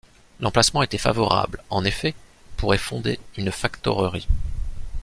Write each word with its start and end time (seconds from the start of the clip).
L’emplacement 0.39 0.81
était 0.81 0.97
favorable, 0.97 1.61
en 1.69 1.85
effet, 1.85 2.15
pour 2.57 2.73
y 2.73 2.77
fonder 2.79 3.19
une 3.37 3.51
factorerie. 3.51 4.27